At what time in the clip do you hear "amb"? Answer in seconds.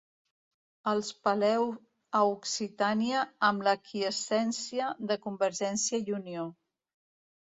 3.49-3.65